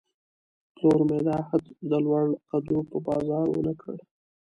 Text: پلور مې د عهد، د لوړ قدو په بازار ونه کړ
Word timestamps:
پلور 0.75 0.99
مې 1.09 1.19
د 1.25 1.27
عهد، 1.39 1.63
د 1.89 1.91
لوړ 2.05 2.25
قدو 2.49 2.77
په 2.89 2.97
بازار 3.07 3.45
ونه 3.51 3.73
کړ 3.81 3.95